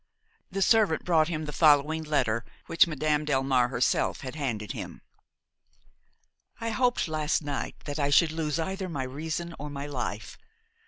The 0.49 0.63
servant 0.63 1.05
brought 1.05 1.27
him 1.27 1.45
the 1.45 1.53
following 1.53 2.01
letter 2.01 2.43
which 2.65 2.87
Madame 2.87 3.23
Delmare 3.23 3.69
herself 3.69 4.21
had 4.21 4.33
handed 4.33 4.71
him: 4.71 5.03
"I 6.59 6.69
hoped 6.71 7.07
last 7.07 7.43
night 7.43 7.75
that 7.85 7.99
I 7.99 8.09
should 8.09 8.31
lose 8.31 8.57
either 8.59 8.89
my 8.89 9.03
reason 9.03 9.53
or 9.59 9.69
my 9.69 9.85
life. 9.85 10.39